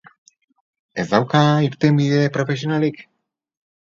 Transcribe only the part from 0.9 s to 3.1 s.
Ez dauka irtenbide profesionalik?